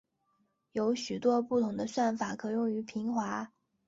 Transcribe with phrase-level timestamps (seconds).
[0.71, 3.53] 有许多不同的算法可用于平滑。